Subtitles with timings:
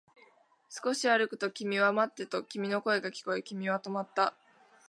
[0.67, 1.63] 少し歩くと、待
[2.11, 4.33] ってと君の声が聞こえ、君は止まった